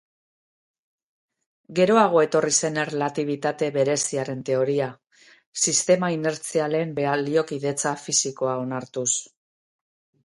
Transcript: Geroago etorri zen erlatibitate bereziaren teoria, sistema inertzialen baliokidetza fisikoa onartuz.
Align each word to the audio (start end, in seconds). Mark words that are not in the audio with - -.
Geroago 1.79 2.23
etorri 2.27 2.53
zen 2.61 2.79
erlatibitate 2.83 3.69
bereziaren 3.77 4.41
teoria, 4.49 4.87
sistema 5.67 6.11
inertzialen 6.17 6.97
baliokidetza 7.01 7.95
fisikoa 8.07 8.59
onartuz. 8.67 9.09